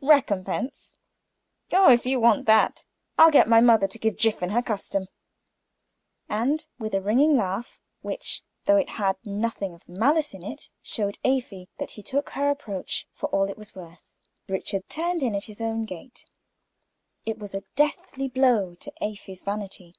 "Recompense! 0.00 0.94
Oh, 1.72 1.90
if 1.90 2.06
you 2.06 2.20
want 2.20 2.46
that, 2.46 2.84
I'll 3.18 3.32
get 3.32 3.48
my 3.48 3.60
mother 3.60 3.88
to 3.88 3.98
give 3.98 4.16
Jiffin 4.16 4.50
her 4.50 4.62
custom." 4.62 5.06
And 6.28 6.64
with 6.78 6.94
a 6.94 7.00
ringing 7.00 7.36
laugh, 7.36 7.80
which, 8.00 8.44
though 8.66 8.76
it 8.76 8.90
had 8.90 9.16
nothing 9.24 9.74
of 9.74 9.88
malice 9.88 10.34
in 10.34 10.44
it, 10.44 10.70
showed 10.82 11.18
Afy 11.24 11.68
that 11.78 11.90
he 11.90 12.02
took 12.04 12.30
her 12.30 12.46
reproach 12.50 13.08
for 13.10 13.28
what 13.30 13.50
it 13.50 13.58
was 13.58 13.74
worth, 13.74 14.04
Richard 14.48 14.88
turned 14.88 15.20
in 15.20 15.34
at 15.34 15.46
his 15.46 15.60
own 15.60 15.84
gate. 15.84 16.26
It 17.26 17.40
was 17.40 17.52
a 17.52 17.64
deathblow 17.74 18.76
to 18.78 18.92
Afy's 19.00 19.40
vanity. 19.40 19.94